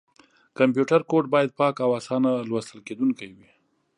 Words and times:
کمپیوټر 0.57 1.01
کوډ 1.09 1.23
باید 1.33 1.49
پاک 1.59 1.75
او 1.85 1.91
اسانه 1.99 2.31
لوستل 2.49 2.79
کېدونکی 2.87 3.29
وي. 3.35 3.49